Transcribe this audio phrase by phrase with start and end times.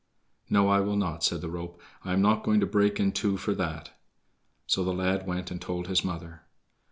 [0.49, 3.37] "No, I will not," said the rope; "I am not going to break in two
[3.37, 3.91] for that."
[4.65, 6.41] So the lad went and told his mother.